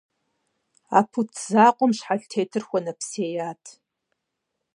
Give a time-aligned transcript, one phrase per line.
[0.97, 3.63] А пут закъуэм щхьэлтетыр хуэнэпсеят.